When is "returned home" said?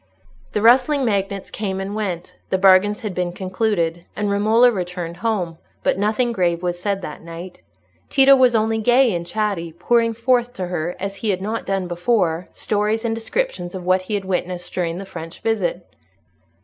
4.71-5.59